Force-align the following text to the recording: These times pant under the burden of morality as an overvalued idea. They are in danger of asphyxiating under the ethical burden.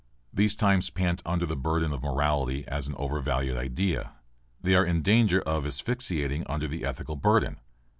These 0.33 0.55
times 0.55 0.89
pant 0.89 1.21
under 1.27 1.45
the 1.45 1.55
burden 1.55 1.91
of 1.93 2.01
morality 2.01 2.67
as 2.67 2.87
an 2.87 2.95
overvalued 2.95 3.55
idea. 3.55 4.13
They 4.59 4.73
are 4.73 4.83
in 4.83 5.03
danger 5.03 5.41
of 5.43 5.63
asphyxiating 5.63 6.43
under 6.47 6.67
the 6.67 6.83
ethical 6.83 7.15
burden. 7.15 7.59